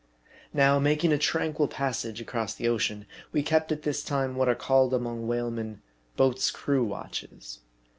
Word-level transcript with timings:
Now, 0.51 0.79
making 0.79 1.13
a 1.13 1.19
tranquil 1.19 1.67
passage 1.67 2.19
across 2.19 2.55
the 2.55 2.67
ocean, 2.67 3.05
we 3.31 3.43
kept 3.43 3.71
at 3.71 3.83
this 3.83 4.03
time 4.03 4.35
what 4.35 4.49
are 4.49 4.55
called 4.55 4.95
among 4.95 5.27
whalemen" 5.27 5.83
boats 6.17 6.49
crew 6.49 6.83
watches." 6.83 7.59